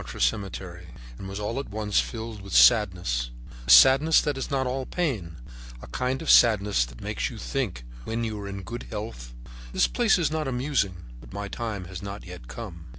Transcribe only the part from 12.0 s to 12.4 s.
not